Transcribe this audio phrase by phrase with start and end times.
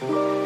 [0.00, 0.39] Thank.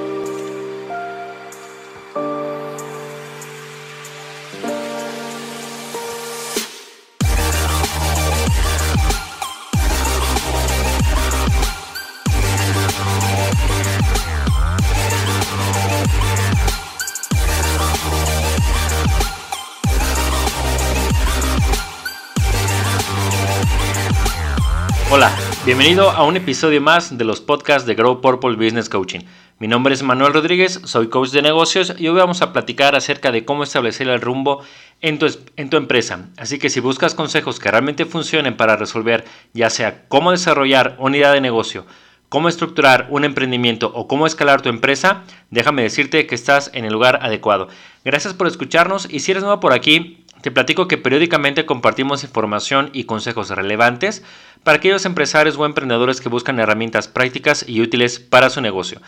[25.76, 29.22] Bienvenido a un episodio más de los podcasts de Grow Purple Business Coaching.
[29.58, 33.32] Mi nombre es Manuel Rodríguez, soy coach de negocios y hoy vamos a platicar acerca
[33.32, 34.62] de cómo establecer el rumbo
[35.00, 36.28] en tu, empresa.
[36.36, 41.16] Así que si buscas consejos que realmente funcionen para resolver ya sea cómo desarrollar una
[41.16, 41.86] idea de negocio,
[42.28, 46.92] cómo estructurar un emprendimiento o cómo escalar tu empresa, déjame decirte que estás en el
[46.92, 47.66] lugar adecuado.
[48.04, 52.90] Gracias por escucharnos y si eres nuevo por aquí, te platico que periódicamente compartimos información
[52.92, 54.22] y consejos relevantes
[54.62, 59.00] para aquellos empresarios o emprendedores que buscan herramientas prácticas y útiles para su negocio.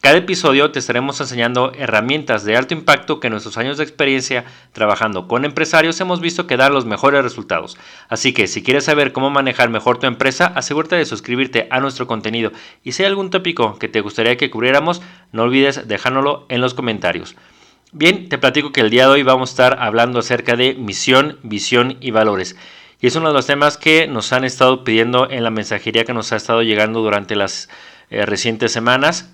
[0.00, 4.44] Cada episodio te estaremos enseñando herramientas de alto impacto que en nuestros años de experiencia
[4.72, 7.76] trabajando con empresarios hemos visto que dan los mejores resultados.
[8.08, 12.06] Así que si quieres saber cómo manejar mejor tu empresa, asegúrate de suscribirte a nuestro
[12.06, 12.52] contenido
[12.84, 16.72] y si hay algún tópico que te gustaría que cubriéramos, no olvides dejárnoslo en los
[16.72, 17.34] comentarios.
[17.96, 21.38] Bien, te platico que el día de hoy vamos a estar hablando acerca de misión,
[21.44, 22.56] visión y valores.
[23.00, 26.12] Y es uno de los temas que nos han estado pidiendo en la mensajería que
[26.12, 27.68] nos ha estado llegando durante las
[28.10, 29.30] eh, recientes semanas.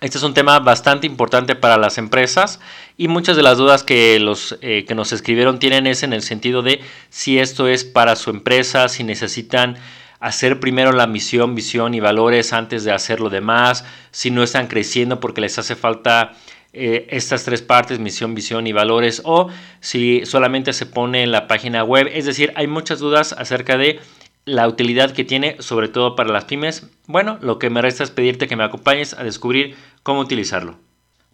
[0.00, 2.58] Este es un tema bastante importante para las empresas
[2.96, 6.22] y muchas de las dudas que los eh, que nos escribieron tienen es en el
[6.22, 9.76] sentido de si esto es para su empresa, si necesitan
[10.18, 14.66] hacer primero la misión, visión y valores antes de hacer lo demás, si no están
[14.66, 16.32] creciendo porque les hace falta
[16.74, 19.48] eh, estas tres partes, misión, visión y valores, o
[19.80, 22.10] si solamente se pone en la página web.
[22.12, 24.00] Es decir, hay muchas dudas acerca de
[24.44, 26.88] la utilidad que tiene, sobre todo para las pymes.
[27.06, 30.76] Bueno, lo que me resta es pedirte que me acompañes a descubrir cómo utilizarlo.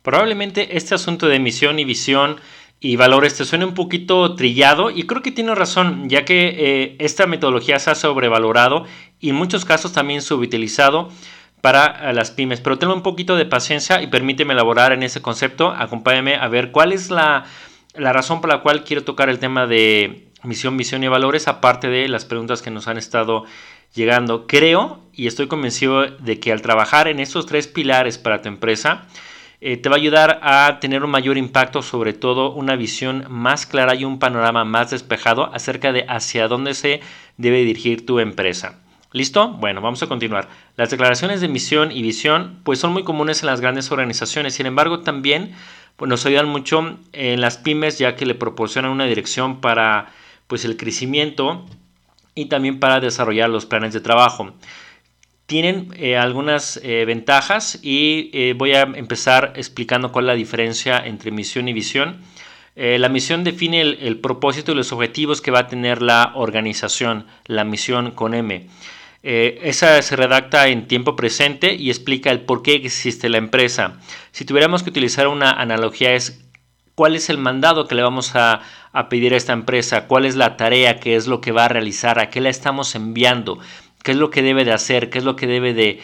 [0.02, 2.36] Probablemente este asunto de misión y visión
[2.80, 6.96] y valores te suene un poquito trillado y creo que tiene razón, ya que eh,
[6.98, 8.86] esta metodología se ha sobrevalorado
[9.20, 11.10] y en muchos casos también subutilizado
[11.60, 12.60] para las pymes.
[12.60, 15.70] Pero tengo un poquito de paciencia y permíteme elaborar en ese concepto.
[15.70, 17.44] Acompáñame a ver cuál es la,
[17.94, 22.08] razón por la cual quiero tocar el tema de misión, visión y valores, aparte de
[22.08, 23.44] las preguntas que nos han estado
[23.94, 24.46] llegando.
[24.46, 29.06] Creo y estoy convencido de que al trabajar en estos tres pilares para tu empresa,
[29.62, 33.66] eh, te va a ayudar a tener un mayor impacto, sobre todo una visión más
[33.66, 37.00] clara y un panorama más despejado acerca de hacia dónde se
[37.36, 38.79] debe dirigir tu empresa.
[39.12, 39.48] ¿Listo?
[39.48, 40.48] Bueno, vamos a continuar.
[40.76, 44.66] Las declaraciones de misión y visión pues son muy comunes en las grandes organizaciones, sin
[44.66, 45.52] embargo también
[45.96, 50.12] pues, nos ayudan mucho en las pymes ya que le proporcionan una dirección para
[50.46, 51.66] pues el crecimiento
[52.36, 54.52] y también para desarrollar los planes de trabajo.
[55.46, 61.04] Tienen eh, algunas eh, ventajas y eh, voy a empezar explicando cuál es la diferencia
[61.04, 62.20] entre misión y visión.
[62.76, 67.64] la misión define el propósito y los objetivos que va a tener la organización, la
[67.64, 68.68] misión con M.
[69.22, 74.00] Eh, esa se redacta en tiempo presente y explica el por qué existe la empresa.
[74.32, 76.42] Si tuviéramos que utilizar una analogía es
[76.94, 78.60] cuál es el mandado que le vamos a,
[79.08, 82.18] pedir a esta empresa, cuál es la tarea, qué es lo que va a realizar,
[82.18, 83.58] a qué la estamos enviando,
[84.02, 86.00] qué es lo que debe de hacer, qué es lo que debe de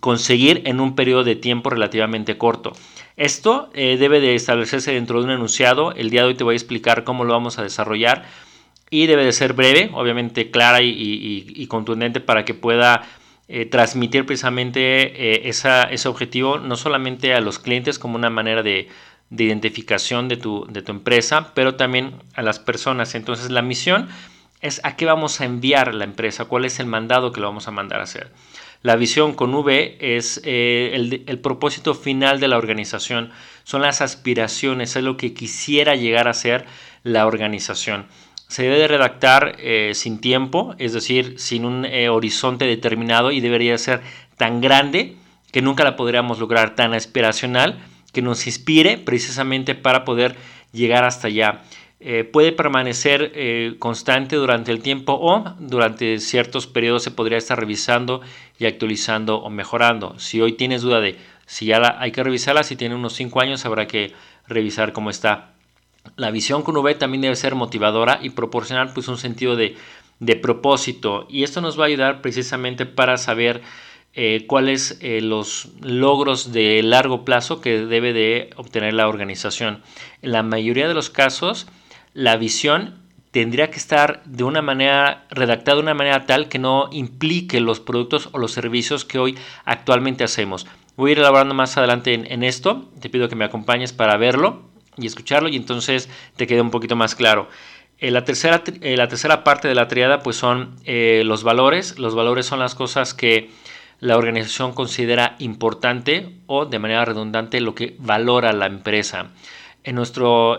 [0.00, 2.72] conseguir en un periodo de tiempo relativamente corto.
[3.16, 5.92] Esto eh, debe de establecerse dentro de un enunciado.
[5.92, 8.24] El día de hoy te voy a explicar cómo lo vamos a desarrollar
[8.90, 13.06] y debe de ser breve, obviamente clara y, contundente para que pueda
[13.46, 14.80] eh, transmitir precisamente
[15.34, 18.88] eh, ese objetivo no solamente a los clientes como una manera de,
[19.30, 23.14] identificación de tu, empresa, pero también a las personas.
[23.14, 24.08] Entonces la misión
[24.60, 27.68] es a qué vamos a enviar la empresa, cuál es el mandado que lo vamos
[27.68, 28.32] a mandar a hacer.
[28.82, 33.30] La visión con V es eh, el, el, propósito final de la organización,
[33.62, 36.64] son las aspiraciones, es lo que quisiera llegar a ser
[37.04, 38.06] la organización
[38.50, 43.40] se debe de redactar eh, sin tiempo, es decir, sin un eh, horizonte determinado y
[43.40, 44.00] debería ser
[44.36, 45.14] tan grande
[45.52, 47.78] que nunca la podríamos lograr, tan aspiracional
[48.12, 50.34] que nos inspire precisamente para poder
[50.72, 51.62] llegar hasta allá.
[52.00, 58.20] Eh, puede permanecer constante durante el tiempo o durante ciertos periodos se podría estar revisando
[58.58, 60.18] y actualizando o mejorando.
[60.18, 63.64] Si hoy tienes duda de si ya hay que revisarla, si tiene unos 5 años
[63.64, 64.12] habrá que
[64.48, 65.52] revisar cómo está.
[66.16, 69.76] La visión con V también debe ser motivadora y proporcionar pues, un sentido de,
[70.42, 71.26] propósito.
[71.28, 73.62] Y esto nos va a ayudar precisamente para saber
[74.12, 79.82] eh, cuáles eh, los logros de largo plazo que debe de obtener la organización.
[80.20, 81.66] En la mayoría de los casos,
[82.12, 83.00] la visión
[83.30, 87.80] tendría que estar de una manera redactado de una manera tal que no implique los
[87.80, 90.66] productos o los servicios que hoy actualmente hacemos.
[90.96, 92.90] Voy a ir elaborando más adelante en, esto.
[93.00, 94.69] Te pido que me acompañes para verlo
[95.00, 97.48] y escucharlo y entonces te quede un poquito más claro.
[97.98, 101.98] Eh, la, tercera, eh, la tercera parte de la triada pues son eh, los valores.
[101.98, 103.50] Los valores son las cosas que
[104.00, 109.28] la organización considera importante o de manera redundante lo que valora la empresa.
[109.84, 110.58] En nuestra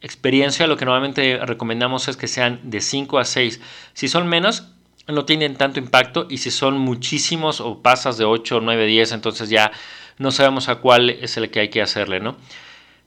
[0.00, 3.60] experiencia lo que normalmente recomendamos es que sean de 5 a 6.
[3.92, 4.72] Si son menos,
[5.08, 9.50] no tienen tanto impacto y si son muchísimos o pasas de 8, 9, 10, entonces
[9.50, 9.72] ya
[10.18, 12.36] no sabemos a cuál es el que hay que hacerle, ¿no?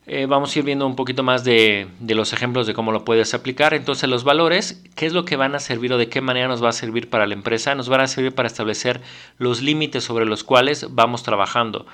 [0.05, 3.33] Eh, vamos a ir viendo un poquito más de, los ejemplos de cómo lo puedes
[3.33, 3.73] aplicar.
[3.73, 6.61] Entonces los valores, ¿qué es lo que van a servir o de qué manera nos
[6.63, 7.73] va a servir para la empresa?
[7.73, 8.99] Nos van a servir para establecer
[9.37, 11.85] los límites sobre los cuales vamos trabajando.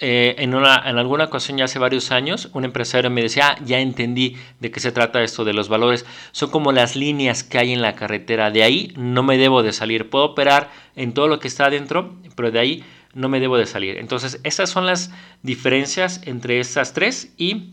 [0.00, 3.80] Eh, en, en alguna ocasión ya hace varios años, un empresario me decía, ah, ya
[3.80, 6.04] entendí de qué se trata esto de los valores.
[6.32, 8.50] Son como las líneas que hay en la carretera.
[8.50, 10.10] De ahí no me debo de salir.
[10.10, 12.84] Puedo operar en todo lo que está adentro, pero de ahí
[13.14, 13.98] no me debo de salir.
[13.98, 15.10] Entonces, esas son las
[15.42, 17.70] diferencias entre estas tres y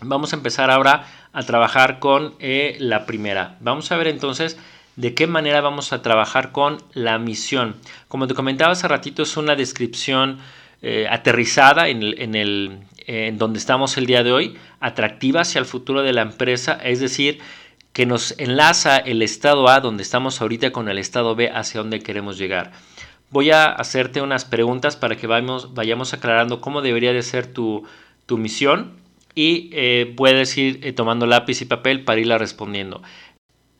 [0.00, 3.56] vamos a empezar ahora a trabajar con eh, la primera.
[3.60, 4.58] Vamos a ver entonces
[4.96, 7.76] de qué manera vamos a trabajar con la misión.
[8.08, 10.38] Como te comentaba hace ratito, es una descripción
[10.82, 16.02] eh, aterrizada en, el, en, donde estamos el día de hoy, atractiva hacia el futuro
[16.02, 17.40] de la empresa, es decir,
[17.92, 22.00] que nos enlaza el estado A donde estamos ahorita con el estado B hacia donde
[22.00, 22.72] queremos llegar.
[23.30, 27.84] Voy a hacerte unas preguntas para que vayamos, vayamos aclarando cómo debería de ser tu,
[28.26, 28.92] tu misión
[29.34, 33.02] y eh, puedes ir eh, tomando lápiz y papel para irla respondiendo.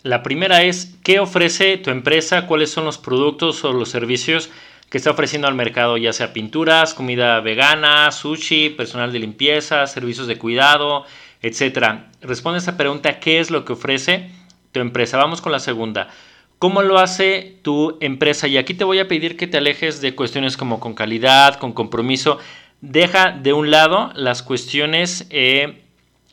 [0.02, 2.46] La primera es, ¿qué ofrece tu empresa?
[2.46, 4.50] ¿Cuáles son los productos o los servicios
[4.90, 10.26] que está ofreciendo al mercado, ya sea pinturas, comida vegana, sushi, personal de limpieza, servicios
[10.26, 11.04] de cuidado,
[11.42, 12.10] etcétera.
[12.20, 14.30] Responde esa pregunta, ¿qué es lo que ofrece
[14.72, 15.16] tu empresa?
[15.16, 16.08] Vamos con la segunda.
[16.58, 18.48] ¿Cómo lo hace tu empresa?
[18.48, 21.72] Y aquí te voy a pedir que te alejes de cuestiones como con calidad, con
[21.72, 22.38] compromiso.
[22.80, 25.82] Deja de un lado las cuestiones eh,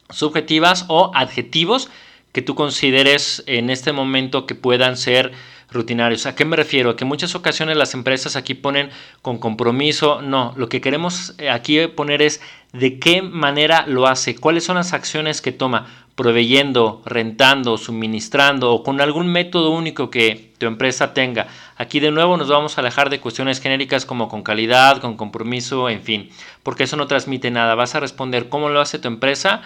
[0.09, 1.89] subjetivas o adjetivos
[2.31, 5.33] que tú consideres en este momento que puedan ser
[5.73, 6.25] rutinarios.
[6.25, 6.95] ¿A qué me refiero?
[6.95, 8.89] Que muchas ocasiones las empresas aquí ponen
[9.21, 10.21] con compromiso.
[10.21, 12.41] No, lo que queremos eh, aquí poner es
[12.71, 18.83] de qué manera lo hace, cuáles son las acciones que toma, proveyendo, rentando, suministrando o
[18.83, 21.47] con algún método único que tu empresa tenga.
[21.75, 25.89] Aquí de nuevo nos vamos a alejar de cuestiones genéricas como con calidad, con compromiso,
[25.89, 26.29] en fin,
[26.61, 27.75] porque eso no transmite nada.
[27.75, 29.61] Vas a responder cómo lo hace tu empresa,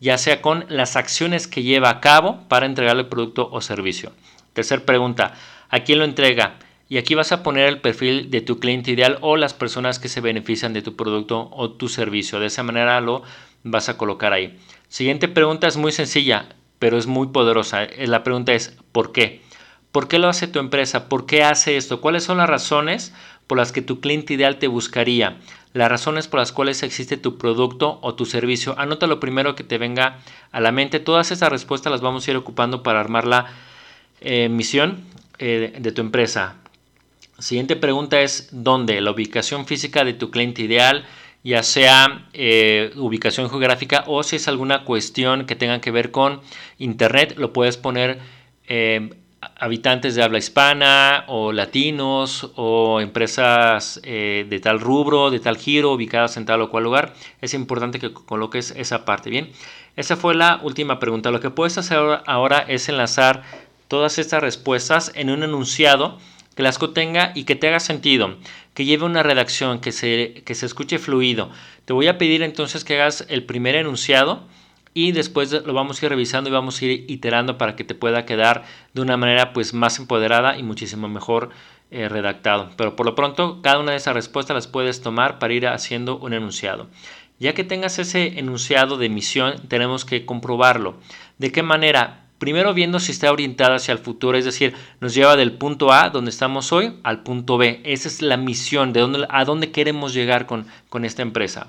[0.00, 4.12] ya sea con las acciones que lleva a cabo para entregarle producto o servicio.
[4.52, 5.34] Tercer pregunta,
[5.68, 6.58] ¿a quién lo entrega?
[6.88, 10.08] Y aquí vas a poner el perfil de tu cliente ideal o las personas que
[10.08, 12.40] se benefician de tu producto o tu servicio.
[12.40, 13.22] De esa manera lo
[13.62, 14.58] vas a colocar ahí.
[14.88, 16.48] Siguiente pregunta es muy sencilla,
[16.78, 17.84] pero es muy poderosa.
[17.84, 19.42] Eh, la pregunta es, ¿por qué?
[19.92, 21.08] ¿Por qué lo hace tu empresa?
[21.08, 22.00] ¿Por qué hace esto?
[22.00, 23.12] ¿Cuáles son las razones
[23.46, 25.38] por las que tu cliente ideal te buscaría?
[25.74, 28.74] Las razones por las cuales existe tu producto o tu servicio.
[28.78, 30.18] Anota lo primero que te venga
[30.52, 31.00] a la mente.
[31.00, 33.46] Todas esas respuestas las vamos a ir ocupando para armar la
[34.20, 35.04] eh, misión
[35.38, 36.56] eh, de tu empresa.
[37.38, 39.00] Siguiente pregunta es ¿dónde?
[39.00, 41.04] La ubicación física de tu cliente ideal,
[41.44, 46.40] ya sea eh, ubicación geográfica o si es alguna cuestión que tenga que ver con
[46.78, 48.18] internet, lo puedes poner
[49.56, 56.36] habitantes de habla hispana o latinos o empresas de tal rubro, de tal giro, ubicadas
[56.36, 57.14] en tal o cual lugar.
[57.40, 59.30] Es importante que coloques esa parte.
[59.30, 59.50] Bien,
[59.96, 61.30] esa fue la última pregunta.
[61.30, 63.42] Lo que puedes hacer ahora es enlazar
[63.88, 66.18] todas estas respuestas en un enunciado
[66.54, 68.36] que las contenga y que te haga sentido,
[68.74, 71.50] que lleve una redacción, que se, que se escuche fluido.
[71.84, 74.44] Te voy a pedir entonces que hagas el primer enunciado
[74.92, 77.94] y después lo vamos a ir revisando y vamos a ir iterando para que te
[77.94, 81.50] pueda quedar de una manera pues más empoderada y muchísimo mejor
[81.92, 82.70] eh, redactado.
[82.76, 86.18] Pero por lo pronto cada una de esas respuestas las puedes tomar para ir haciendo
[86.18, 86.88] un enunciado.
[87.38, 90.96] Ya que tengas ese enunciado de misión, tenemos que comprobarlo.
[91.38, 92.27] ¿De qué manera?
[92.38, 96.10] Primero viendo si está orientada hacia el futuro, es decir, nos lleva del punto A,
[96.10, 97.80] donde estamos hoy, al punto B.
[97.84, 101.68] Esa es la misión, de a dónde queremos llegar con, con esta empresa.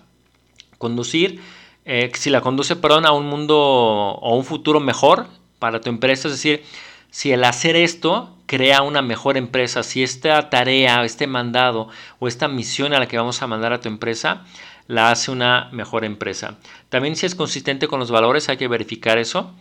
[0.78, 1.42] Conducir,
[1.86, 5.26] eh, si la conduce, perdón, a un mundo o un futuro mejor
[5.58, 6.64] para tu empresa, es decir,
[7.10, 12.48] si el hacer esto crea una mejor empresa, si esta tarea, este mandado o esta
[12.48, 14.44] misión a la que vamos a mandar a tu empresa,
[14.88, 16.58] la hace una mejor empresa.
[16.90, 19.54] También si es consistente con los valores, hay que verificar eso.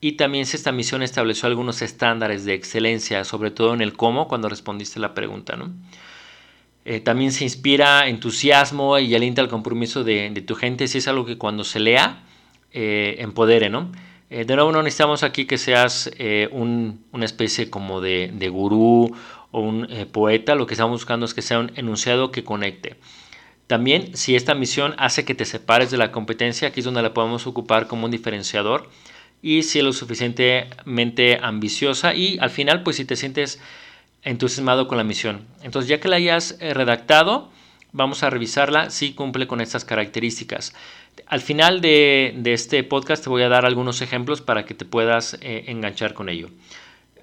[0.00, 4.28] Y también si esta misión estableció algunos estándares de excelencia, sobre todo en el cómo,
[4.28, 5.56] cuando respondiste la pregunta.
[5.56, 5.72] ¿no?
[6.84, 11.24] Eh, también se inspira entusiasmo y alienta el compromiso de, tu gente, si es algo
[11.24, 12.22] que cuando se lea,
[12.72, 13.70] eh, empodere.
[13.70, 13.90] ¿no?
[14.28, 19.14] Eh, de nuevo, no necesitamos aquí que seas eh, una especie como de, gurú
[19.52, 20.54] o un eh, poeta.
[20.54, 22.96] Lo que estamos buscando es que sea un enunciado que conecte.
[23.68, 27.14] También, si esta misión hace que te separes de la competencia, aquí es donde la
[27.14, 28.88] podemos ocupar como un diferenciador.
[29.42, 33.60] Y si es lo suficientemente ambiciosa y al final, pues si te sientes
[34.22, 35.46] entusiasmado con la misión.
[35.62, 37.50] Entonces, ya que la hayas redactado,
[37.92, 40.74] vamos a revisarla si cumple con estas características.
[41.26, 45.38] Al final de, este podcast te voy a dar algunos ejemplos para que te puedas
[45.40, 46.50] eh, enganchar con ello.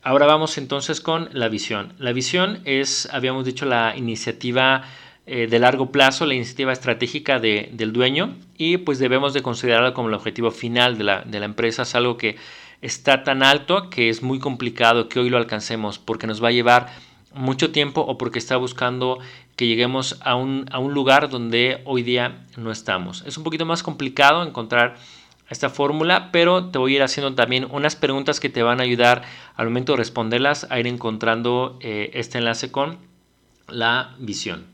[0.01, 1.93] Ahora vamos entonces con la visión.
[1.97, 4.83] La visión es, habíamos dicho, la iniciativa
[5.25, 10.09] eh, de largo plazo, la iniciativa estratégica del dueño y pues debemos de considerarla como
[10.09, 11.83] el objetivo final de la, de la empresa.
[11.83, 12.35] Es algo que
[12.81, 16.51] está tan alto que es muy complicado que hoy lo alcancemos porque nos va a
[16.51, 16.91] llevar
[17.33, 19.19] mucho tiempo o porque está buscando
[19.55, 23.23] que lleguemos a un, lugar donde hoy día no estamos.
[23.25, 24.95] Es un poquito más complicado encontrar
[25.49, 28.83] esta fórmula, pero te voy a ir haciendo también unas preguntas que te van a
[28.83, 29.23] ayudar
[29.55, 32.97] al momento de responderlas a ir encontrando eh, este enlace con
[33.67, 34.72] la visión.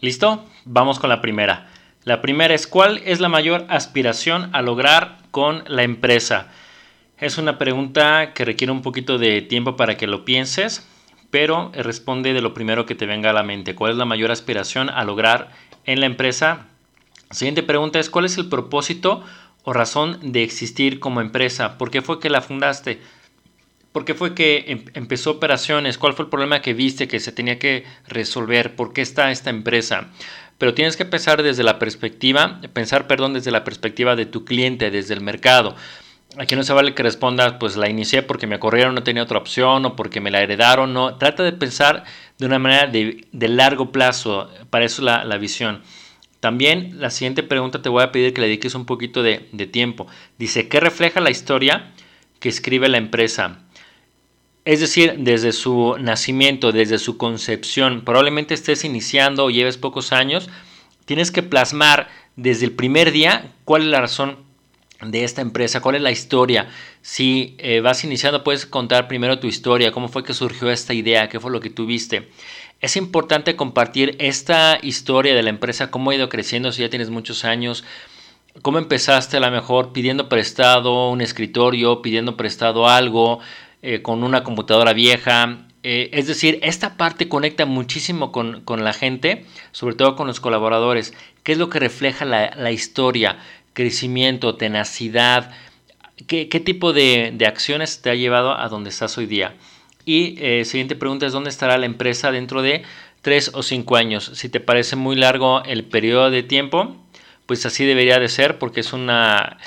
[0.00, 0.44] ¿Listo?
[0.64, 1.70] Vamos con la primera.
[2.04, 6.48] La primera es ¿cuál es la mayor aspiración a lograr con la empresa?
[7.18, 10.86] Es una pregunta que requiere un poquito de tiempo para que lo pienses
[11.30, 13.74] pero responde de lo primero que te venga a la mente.
[13.74, 15.50] ¿Cuál es la mayor aspiración a lograr
[15.84, 16.66] en la empresa?
[17.30, 19.24] Siguiente pregunta es, ¿cuál es el propósito
[19.62, 21.78] o razón de existir como empresa?
[21.78, 23.00] ¿Por qué fue que la fundaste?
[23.92, 25.98] ¿Por qué fue que em-, empezó operaciones?
[25.98, 28.76] ¿Cuál fue el problema que viste que se tenía que resolver?
[28.76, 30.08] ¿Por qué está esta empresa?
[30.58, 34.90] Pero tienes que pensar desde la perspectiva, pensar, perdón, desde la perspectiva de tu cliente,
[34.90, 35.74] desde el mercado.
[36.36, 39.38] Aquí no se vale que respondas, pues la inicié porque me corrieron, no tenía otra
[39.38, 40.92] opción o porque me la heredaron.
[40.92, 42.04] No, trata de pensar
[42.38, 44.50] de una manera de, largo plazo.
[44.68, 45.82] Para eso la, visión.
[46.38, 49.66] También la siguiente pregunta te voy a pedir que le dediques un poquito de, de
[49.66, 50.06] tiempo.
[50.38, 51.92] Dice, ¿qué refleja la historia
[52.38, 53.64] que escribe la empresa?
[54.64, 60.50] Es decir, desde su nacimiento, desde su concepción, probablemente estés iniciando o lleves pocos años,
[61.06, 64.50] tienes que plasmar desde el primer día cuál es la razón
[65.02, 66.68] de esta empresa, cuál es la historia.
[67.00, 71.28] Si eh, vas iniciando, puedes contar primero tu historia, cómo fue que surgió esta idea,
[71.28, 72.28] qué fue lo que tuviste.
[72.80, 77.10] Es importante compartir esta historia de la empresa, cómo ha ido creciendo, si ya tienes
[77.10, 77.84] muchos años,
[78.62, 83.40] cómo empezaste a lo mejor pidiendo prestado un escritorio, pidiendo prestado algo,
[83.82, 85.66] eh, con una computadora vieja.
[85.82, 91.14] Eh, es decir, esta parte conecta muchísimo con, la gente, sobre todo con los colaboradores.
[91.42, 93.38] ¿Qué es lo que refleja la, la historia?
[93.72, 95.52] crecimiento, tenacidad,
[96.26, 99.54] ¿qué, tipo de, acciones te ha llevado a donde estás hoy día?
[100.04, 102.82] Y eh, siguiente pregunta es, ¿dónde estará la empresa dentro de
[103.22, 104.30] tres o cinco años?
[104.34, 106.96] Si te parece muy largo el periodo de tiempo,
[107.46, 109.58] pues así debería de ser porque es una,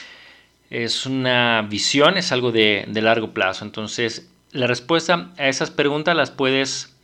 [0.74, 3.63] es una visión, es algo de, de largo plazo.
[3.63, 6.96] Entonces, la respuesta a esas preguntas las puedes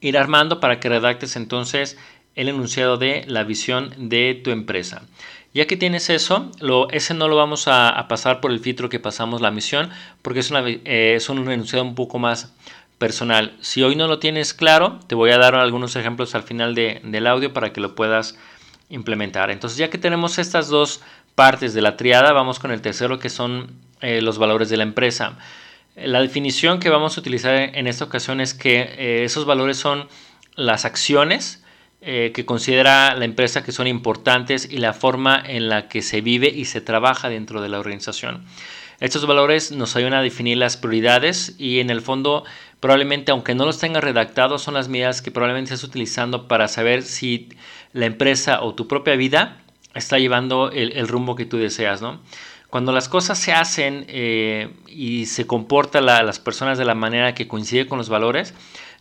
[0.00, 1.96] ir armando para que redactes entonces
[2.34, 5.02] el enunciado de la visión de tu empresa.
[5.54, 8.98] Ya que tienes eso, lo, ese no lo vamos a, pasar por el filtro que
[8.98, 9.90] pasamos la misión,
[10.22, 12.54] porque es, una, eh, un enunciado un poco más
[12.98, 13.54] personal.
[13.60, 17.26] Si hoy no lo tienes claro, te voy a dar algunos ejemplos al final del
[17.26, 18.38] audio para que lo puedas
[18.88, 19.50] implementar.
[19.50, 21.00] Entonces, ya que tenemos estas dos
[21.34, 24.82] partes de la triada, vamos con el tercero que son eh, los valores de la
[24.82, 25.38] empresa.
[25.96, 30.08] La definición que vamos a utilizar en esta ocasión es que eh, esos valores son
[30.54, 31.62] las acciones
[32.00, 36.20] eh, que considera la empresa que son importantes y la forma en la que se
[36.20, 38.44] vive y se trabaja dentro de la organización.
[38.98, 42.44] Estos valores nos ayudan a definir las prioridades y en el fondo
[42.80, 47.02] probablemente aunque no los tenga redactados son las medidas que probablemente estás utilizando para saber
[47.02, 47.48] si
[47.92, 49.61] la empresa o tu propia vida
[49.94, 52.02] está llevando el, rumbo que tú deseas.
[52.02, 52.20] ¿no?
[52.70, 57.48] Cuando las cosas se hacen eh, y se comportan las personas de la manera que
[57.48, 58.54] coincide con los valores,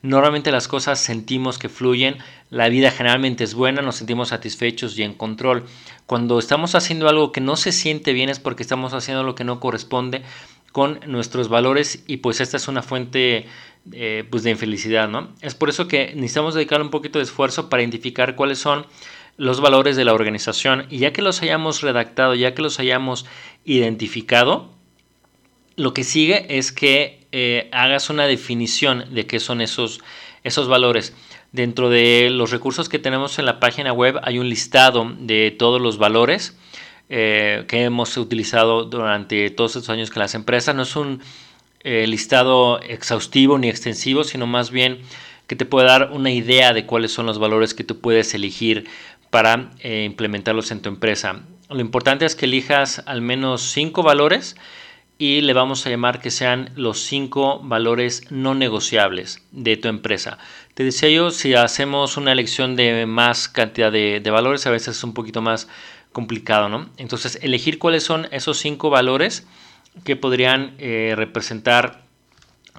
[0.03, 2.17] Normalmente las cosas sentimos que fluyen,
[2.49, 5.65] la vida generalmente es buena, nos sentimos satisfechos y en control.
[6.07, 9.43] Cuando estamos haciendo algo que no se siente bien es porque estamos haciendo lo que
[9.43, 10.23] no corresponde
[10.71, 13.45] con nuestros valores y pues esta es una fuente
[13.91, 15.33] eh, pues de infelicidad, ¿no?
[15.41, 18.87] Es por eso que necesitamos dedicar un poquito de esfuerzo para identificar cuáles son
[19.41, 23.25] los valores de la organización y ya que los hayamos redactado, ya que los hayamos
[23.65, 24.69] identificado,
[25.75, 29.99] lo que sigue es que eh, hagas una definición de qué son esos,
[30.43, 31.15] esos valores.
[31.53, 35.81] Dentro de los recursos que tenemos en la página web hay un listado de todos
[35.81, 36.55] los valores
[37.09, 40.75] eh, que hemos utilizado durante todos estos años con las empresas.
[40.75, 41.19] No es un
[41.79, 44.99] eh, listado exhaustivo ni extensivo, sino más bien
[45.51, 48.87] que te puede dar una idea de cuáles son los valores que tú puedes elegir
[49.31, 51.41] para implementarlos en tu empresa.
[51.69, 54.55] Lo importante es que elijas al menos cinco valores
[55.17, 60.37] y le vamos a llamar que sean los cinco valores no negociables de tu empresa.
[60.73, 65.03] Te decía yo, si hacemos una elección de más cantidad de, valores, a veces es
[65.03, 65.67] un poquito más
[66.11, 66.89] complicado, ¿no?
[66.97, 69.47] Entonces, elegir cuáles son esos cinco valores
[70.03, 72.01] que podrían eh, representar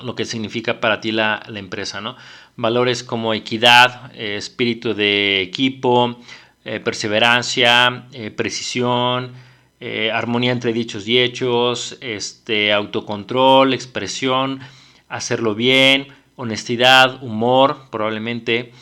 [0.01, 2.17] lo que significa para ti la, empresa, ¿no?
[2.57, 6.19] Valores como equidad, eh, espíritu de equipo,
[6.65, 8.07] eh, perseverancia,
[8.37, 9.33] precisión,
[9.81, 14.61] eh, armonía entre dichos y hechos, este, autocontrol, expresión,
[15.09, 18.73] hacerlo bien, honestidad, humor, probablemente.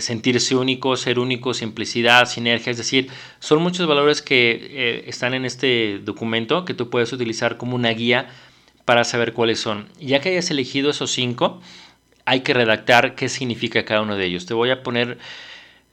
[0.00, 3.06] Sentirse único, ser único, simplicidad, sinergia, es decir,
[3.38, 8.26] son muchos valores que están en este documento que tú puedes utilizar como una guía
[8.90, 9.86] para saber cuáles son.
[10.00, 11.60] Ya que hayas elegido esos cinco,
[12.24, 14.46] hay que redactar qué significa cada uno de ellos.
[14.46, 15.16] Te voy a poner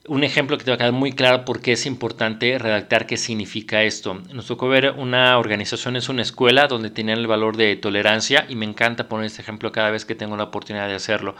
[0.08, 3.16] un ejemplo que te va a quedar muy claro por qué es importante redactar qué
[3.16, 4.16] significa esto.
[4.34, 8.56] Nos tocó ver una organización, es una escuela donde tenían el valor de tolerancia y
[8.56, 11.36] me encanta poner este ejemplo cada vez que tengo la oportunidad de hacerlo.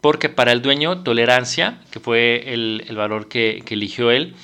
[0.00, 4.34] Porque para el dueño, tolerancia, que fue el, valor que, que eligió él,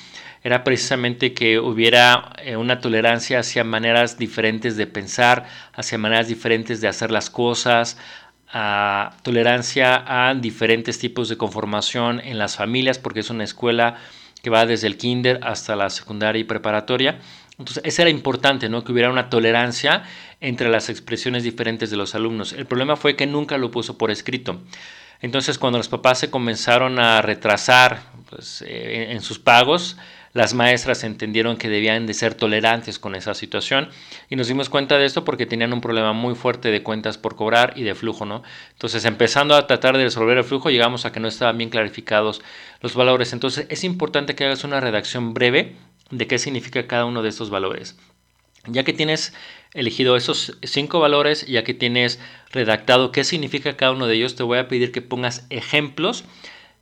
[0.47, 6.79] era precisamente que hubiera eh, una tolerancia hacia maneras diferentes de pensar, hacia maneras diferentes
[6.79, 7.97] de hacer las cosas,
[8.53, 13.97] a tolerancia a diferentes tipos de conformación en las familias, porque es una escuela
[14.41, 17.19] que va desde el kinder hasta la secundaria y preparatoria.
[17.59, 18.85] Entonces, eso era importante, ¿no?
[18.85, 20.03] Que hubiera una tolerancia
[20.39, 22.53] entre las expresiones diferentes de los alumnos.
[22.53, 24.61] El problema fue que nunca lo puso por escrito.
[25.19, 27.99] Entonces, cuando los papás se comenzaron a retrasar
[28.29, 29.97] pues, eh, en sus pagos,
[30.37, 33.89] las maestras entendieron que debían de ser tolerantes con esa situación
[34.29, 37.35] y nos dimos cuenta de esto porque tenían un problema muy fuerte de cuentas por
[37.35, 38.43] cobrar y de flujo, ¿no?
[38.73, 42.43] Entonces, empezando a tratar de resolver el flujo, llegamos a que no estaban bien clarificados
[42.81, 43.33] los valores.
[43.33, 45.75] Entonces, es importante que hagas una redacción breve
[46.11, 47.97] de qué significa cada uno de estos valores.
[48.67, 49.33] Ya que tienes
[49.73, 52.19] elegido esos cinco valores, ya que tienes
[52.51, 56.25] redactado qué significa cada uno de ellos, te voy a pedir que pongas ejemplos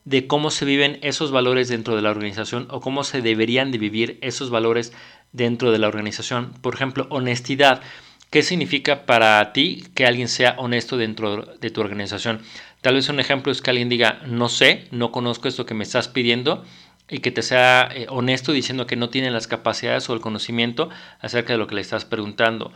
[0.06, 3.80] de cómo se viven esos valores dentro de la organización o cómo se deberían de
[3.80, 4.94] vivir esos valores
[5.34, 6.54] dentro de la organización.
[6.62, 7.82] Por ejemplo, honestidad.
[8.30, 12.42] ¿Qué significa para ti que alguien sea honesto dentro de tu organización?
[12.82, 15.84] Tal vez un ejemplo es que alguien diga, no sé, no conozco esto que me
[15.84, 16.64] estás pidiendo
[17.10, 20.90] y que te sea eh, honesto diciendo que no tiene las capacidades o el conocimiento
[21.20, 22.72] acerca de lo que le estás preguntando.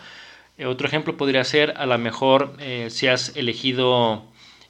[0.58, 4.26] Eh, otro ejemplo podría ser, a lo mejor, eh, si has elegido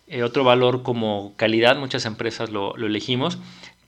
[0.10, 3.38] eh, otro valor como calidad, muchas empresas lo, elegimos,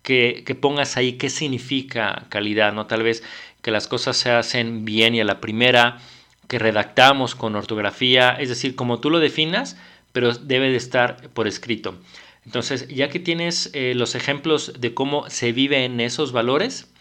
[0.04, 2.86] que, pongas ahí qué significa calidad, ¿no?
[2.86, 3.24] Tal vez
[3.62, 6.00] que las cosas se hacen bien y a la primera,
[6.48, 9.78] que redactamos con ortografía, es decir, como tú lo definas,
[10.12, 11.96] pero debe de estar por escrito.
[12.46, 16.92] Entonces, ya que tienes eh, los ejemplos de cómo se vive en esos valores,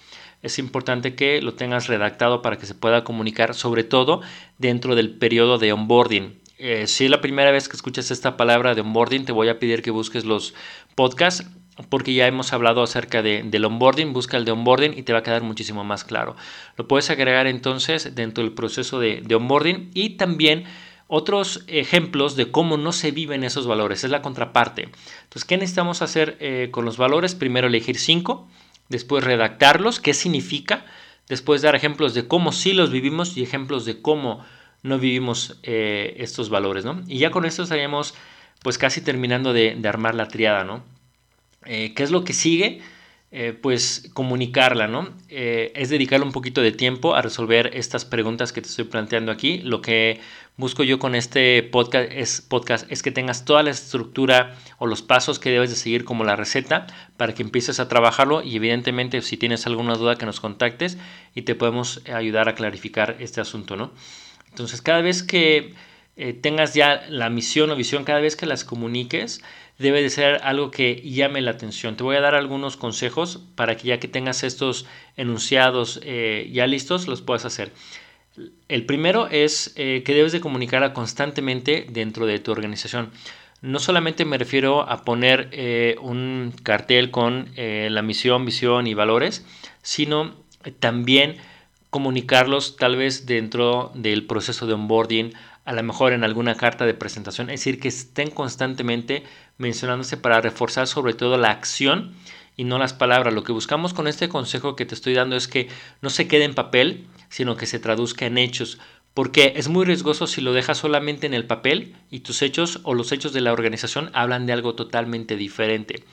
[0.43, 4.23] es importante que lo tengas redactado para que se pueda comunicar, sobre todo
[4.59, 6.41] dentro del periodo de onboarding.
[6.63, 9.59] Eh, si es la primera vez que escuchas esta palabra de onboarding, te voy a
[9.59, 10.53] pedir que busques los
[10.95, 11.49] podcasts
[11.89, 15.21] porque ya hemos hablado acerca de, del onboarding, busca el de onboarding y te va
[15.21, 16.37] a quedar muchísimo más claro.
[16.77, 20.65] Lo puedes agregar entonces dentro del proceso de, onboarding y también
[21.07, 24.91] otros ejemplos de cómo no se viven esos valores, es la contraparte.
[25.23, 27.35] Entonces, ¿qué necesitamos hacer eh, con los valores?
[27.35, 28.47] Primero elegir cinco,
[28.91, 30.85] después redactarlos, qué significa,
[31.27, 34.45] después dar ejemplos de cómo sí los vivimos y ejemplos de cómo
[34.83, 37.03] no vivimos eh, estos valores, ¿no?
[37.07, 38.15] Y ya con esto estaríamos
[38.63, 40.83] pues casi terminando de, armar la triada, ¿no?
[41.67, 42.81] Eh, ¿Qué es lo que sigue?
[43.33, 45.09] Eh, pues comunicarla, ¿no?
[45.29, 49.59] es dedicarle un poquito de tiempo a resolver estas preguntas que te estoy planteando aquí.
[49.59, 50.21] Lo que
[50.57, 55.03] busco yo con este podcast es, podcast es que tengas toda la estructura o los
[55.03, 59.23] pasos que debes de seguir como la receta para que empieces a trabajarlo y evidentemente
[59.23, 60.99] si tienes alguna duda que nos contactes
[61.35, 63.93] y te podemos ayudar a clarificar este asunto, ¿no?
[64.51, 65.75] Entonces, cada vez que
[66.17, 69.43] eh, tengas ya la misión o visión, cada vez que las comuniques,
[69.79, 71.97] debe de ser algo que llame la atención.
[71.97, 74.85] Te voy a dar algunos consejos para que ya que tengas estos
[75.17, 77.73] enunciados eh, ya listos, los puedas hacer.
[78.69, 83.13] El primero es eh, que debes de comunicar constantemente dentro de tu organización.
[83.63, 85.51] No solamente me refiero a poner
[86.01, 89.45] un cartel con la misión, visión y valores,
[89.83, 90.35] sino
[90.79, 91.37] también
[91.91, 95.33] comunicarlos tal vez dentro del proceso de onboarding,
[95.65, 99.25] a lo mejor en alguna carta de presentación, es decir, que estén constantemente
[99.59, 102.15] mencionándose para reforzar sobre todo la acción
[102.57, 103.35] y no las palabras.
[103.35, 105.69] Lo que buscamos con este consejo que te estoy dando es que
[106.01, 108.79] no se quede en papel, sino que se traduzca en hechos,
[109.15, 112.95] porque es muy riesgoso si lo dejas solamente en el papel y tus hechos o
[112.95, 116.05] los hechos de la organización hablan de algo totalmente diferente.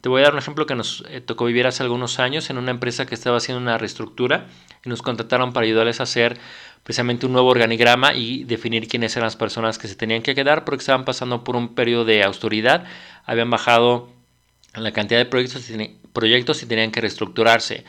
[0.00, 2.58] Te voy a dar un ejemplo que nos eh, tocó vivir hace algunos años en
[2.58, 4.46] una empresa que estaba haciendo una reestructura
[4.84, 6.38] y nos contrataron para ayudarles a hacer
[6.84, 10.64] precisamente un nuevo organigrama y definir quiénes eran las personas que se tenían que quedar
[10.64, 12.84] porque estaban pasando por un periodo de austeridad,
[13.24, 14.08] habían bajado
[14.74, 17.84] la cantidad de proyectos y, proyectos y tenían que reestructurarse.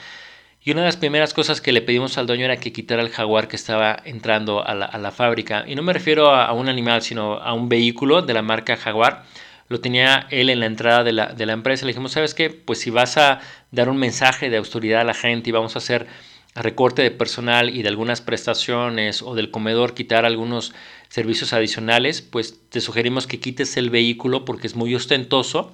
[0.63, 3.09] Y una de las primeras cosas que le pedimos al dueño era que quitara el
[3.09, 5.63] jaguar que estaba entrando a la, fábrica.
[5.65, 9.23] Y no me refiero a, un animal, sino a un vehículo de la marca Jaguar.
[9.69, 11.85] Lo tenía él en la entrada de la, de la empresa.
[11.85, 12.49] Le dijimos, ¿sabes qué?
[12.49, 13.39] Pues si vas a
[13.71, 16.07] dar un mensaje de autoridad a la gente y vamos a hacer
[16.55, 20.73] recorte de personal y de algunas prestaciones o del comedor quitar algunos
[21.07, 25.71] servicios adicionales, pues te sugerimos que quites el vehículo porque es muy ostentoso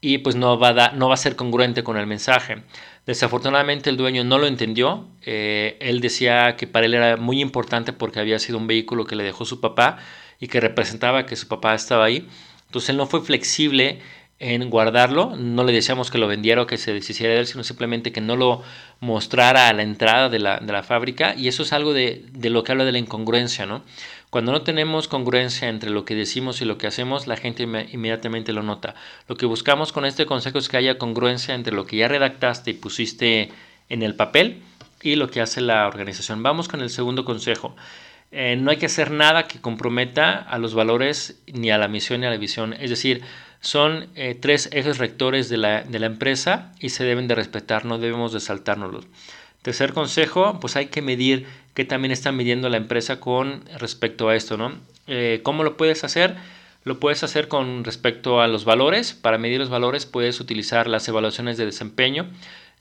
[0.00, 2.62] y pues no va a, no va a ser congruente con el mensaje.
[3.06, 7.92] Desafortunadamente el dueño no lo entendió, eh, él decía que para él era muy importante
[7.92, 9.98] porque había sido un vehículo que le dejó su papá
[10.40, 12.26] y que representaba que su papá estaba ahí,
[12.66, 14.00] entonces él no fue flexible
[14.38, 17.64] en guardarlo, no le decíamos que lo vendiera o que se deshiciera de él, sino
[17.64, 18.62] simplemente que no lo
[19.00, 22.50] mostrara a la entrada de la, de la fábrica y eso es algo de, de,
[22.50, 23.82] lo que habla de la incongruencia, ¿no?
[24.28, 28.52] Cuando no tenemos congruencia entre lo que decimos y lo que hacemos, la gente inmediatamente
[28.52, 28.94] lo nota.
[29.28, 32.72] Lo que buscamos con este consejo es que haya congruencia entre lo que ya redactaste
[32.72, 33.50] y pusiste
[33.88, 34.62] en el papel
[35.00, 36.42] y lo que hace la organización.
[36.42, 37.74] Vamos con el segundo consejo.
[38.32, 42.20] Eh, no hay que hacer nada que comprometa a los valores ni a la misión
[42.20, 42.72] ni a la visión.
[42.74, 43.22] Es decir,
[43.60, 48.32] son eh, tres ejes rectores de la, empresa y se deben de respetar, no debemos
[48.32, 49.06] de saltárnoslos.
[49.62, 54.36] Tercer consejo, pues hay que medir qué también está midiendo la empresa con respecto a
[54.36, 54.74] esto, ¿no?
[55.08, 56.36] Eh, ¿Cómo lo puedes hacer?
[56.84, 59.12] Lo puedes hacer con respecto a los valores.
[59.12, 62.28] Para medir los valores puedes utilizar las evaluaciones de desempeño.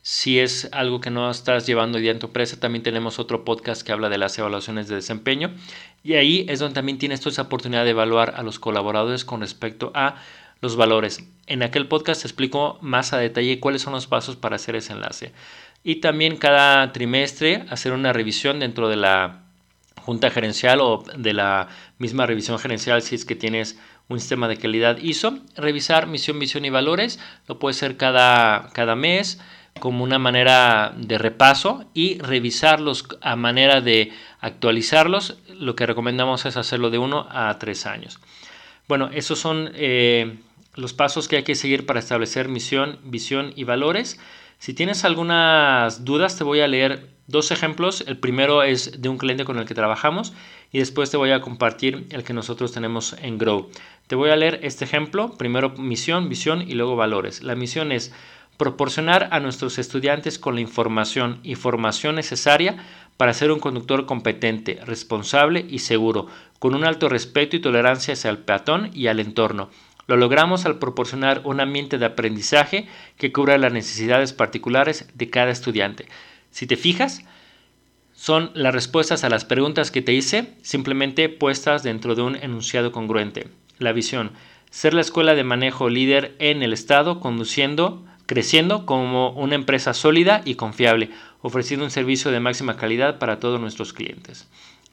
[0.07, 3.43] Si es algo que no estás llevando hoy día en tu empresa, también tenemos otro
[3.43, 5.49] podcast que habla de las evaluaciones de desempeño.
[6.03, 9.41] Y ahí es donde también tienes toda esa oportunidad de evaluar a los colaboradores con
[9.41, 10.17] respecto a
[10.61, 11.27] los valores.
[11.47, 14.93] En aquel podcast te explico más a detalle cuáles son los pasos para hacer ese
[14.93, 15.31] enlace.
[15.83, 19.41] Y también cada trimestre hacer una revisión dentro de la
[20.03, 24.57] junta gerencial o de la misma revisión gerencial si es que tienes un sistema de
[24.57, 25.39] calidad ISO.
[25.55, 27.19] Revisar misión, visión y valores.
[27.47, 29.39] Lo puede ser cada, cada mes
[29.79, 35.37] como una manera de repaso y revisarlos a manera de actualizarlos.
[35.49, 38.19] Lo que recomendamos es hacerlo de uno a tres años.
[38.87, 40.37] Bueno, esos son eh,
[40.75, 44.19] los pasos que hay que seguir para establecer misión, visión y valores.
[44.59, 48.03] Si tienes algunas dudas, te voy a leer dos ejemplos.
[48.07, 50.33] El primero es de un cliente con el que trabajamos
[50.71, 53.69] y después te voy a compartir el que nosotros tenemos en Grow.
[54.07, 55.35] Te voy a leer este ejemplo.
[55.37, 57.43] Primero misión, visión y luego valores.
[57.43, 58.13] La misión es
[58.57, 62.77] proporcionar a nuestros estudiantes con la información y formación necesaria
[63.17, 66.27] para ser un conductor competente, responsable y seguro,
[66.59, 69.69] con un alto respeto y tolerancia hacia el peatón y al entorno.
[70.07, 72.87] Lo logramos al proporcionar un ambiente de aprendizaje
[73.17, 76.05] que cubra las necesidades particulares de cada estudiante.
[76.51, 77.23] Si te fijas,
[78.13, 82.91] son las respuestas a las preguntas que te hice simplemente puestas dentro de un enunciado
[82.91, 83.49] congruente.
[83.77, 84.31] La visión,
[84.69, 90.41] ser la escuela de manejo líder en el Estado, conduciendo creciendo como una empresa sólida
[90.45, 91.11] y confiable,
[91.41, 94.47] ofreciendo un servicio de máxima calidad para todos nuestros clientes.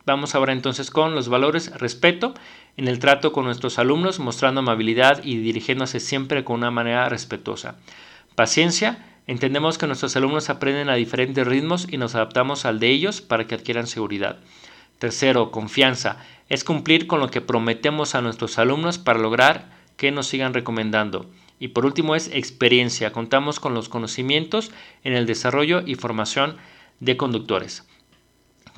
[0.04, 2.34] Vamos ahora entonces con los valores respeto
[2.76, 7.76] en el trato con nuestros alumnos, mostrando amabilidad y dirigiéndose siempre con una manera respetuosa.
[8.34, 13.20] Paciencia, entendemos que nuestros alumnos aprenden a diferentes ritmos y nos adaptamos al de ellos
[13.20, 14.38] para que adquieran seguridad.
[14.98, 16.18] Tercero, confianza,
[16.48, 21.26] es cumplir con lo que prometemos a nuestros alumnos para lograr que nos sigan recomendando.
[21.62, 23.12] Y por último es experiencia.
[23.12, 24.72] Contamos con los conocimientos
[25.04, 26.56] en el desarrollo y formación
[26.98, 27.86] de conductores.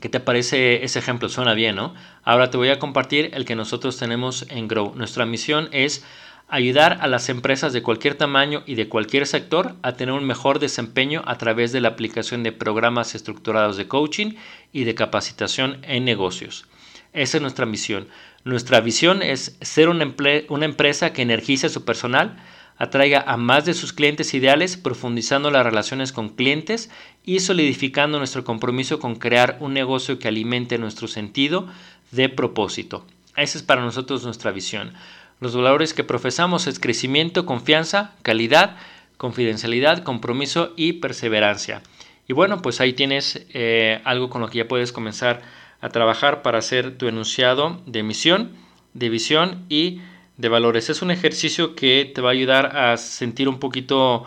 [0.03, 1.31] ¿Qué te parece ese ejemplo?
[1.31, 1.95] Suena bien, ¿no?
[2.25, 4.93] Ahora te voy a compartir el que nosotros tenemos en Grow.
[4.97, 6.05] Nuestra misión es
[6.47, 10.59] ayudar a las empresas de cualquier tamaño y de cualquier sector a tener un mejor
[10.59, 14.35] desempeño a través de la aplicación de programas estructurados de coaching
[14.75, 16.67] y de capacitación en negocios.
[17.15, 18.09] Esa es nuestra misión.
[18.45, 20.15] Nuestra visión es ser una,
[20.51, 22.37] una empresa que energice a su personal,
[22.77, 26.91] atraiga a más de sus clientes ideales, profundizando las relaciones con clientes
[27.25, 31.69] y solidificando nuestro compromiso con crear un negocio que alimente nuestro sentido
[32.11, 33.05] de propósito.
[33.37, 34.95] Esa es para nosotros nuestra visión.
[35.41, 38.77] Los valores que profesamos es crecimiento, confianza, calidad,
[39.17, 41.83] confidencialidad, compromiso y perseverancia.
[42.27, 45.43] Y bueno, pues ahí tienes eh, algo con lo que ya puedes comenzar
[45.81, 48.53] a trabajar para hacer tu enunciado de misión,
[48.95, 50.01] de visión y
[50.37, 50.91] de valores.
[50.91, 54.25] Es un ejercicio que te va a ayudar a sentir un poquito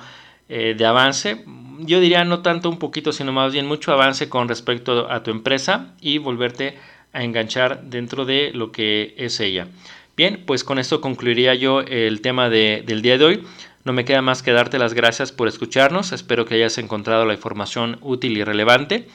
[0.49, 1.43] eh, de avance.
[1.79, 5.31] Yo diría no tanto un poquito, sino más bien mucho avance con respecto a tu
[5.31, 6.77] empresa y volverte
[7.13, 9.67] a enganchar dentro de lo que es ella.
[10.15, 13.43] Bien, pues con esto concluiría yo el tema del día de hoy.
[13.83, 17.33] No me queda más que darte las gracias por escucharnos, espero que hayas encontrado la
[17.33, 19.07] información útil y relevante.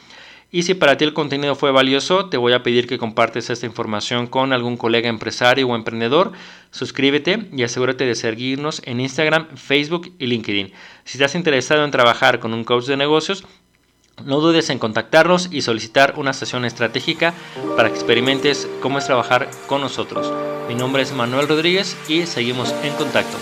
[0.54, 3.64] Y si para ti el contenido fue valioso, te voy a pedir que compartes esta
[3.64, 6.32] información con algún colega empresario o emprendedor.
[6.70, 10.72] Suscríbete y asegúrate de seguirnos en Instagram, Facebook y LinkedIn.
[11.04, 13.44] Si estás interesado en trabajar con un coach de negocios,
[14.26, 17.32] no dudes en contactarnos y solicitar una sesión estratégica
[17.74, 20.30] para que experimentes cómo es trabajar con nosotros.
[20.68, 23.38] Mi nombre es Manuel Rodríguez y seguimos en contacto.